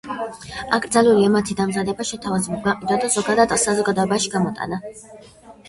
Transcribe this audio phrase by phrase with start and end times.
[0.77, 4.85] აკრძალული მათი დამზადება, შეთავაზება, გაყიდვა და ზოგადად საზოგადოებაში გამოტანა.